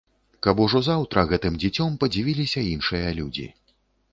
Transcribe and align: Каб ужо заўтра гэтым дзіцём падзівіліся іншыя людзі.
Каб 0.45 0.61
ужо 0.63 0.79
заўтра 0.87 1.25
гэтым 1.31 1.59
дзіцём 1.65 1.99
падзівіліся 2.05 2.65
іншыя 2.73 3.13
людзі. 3.19 3.47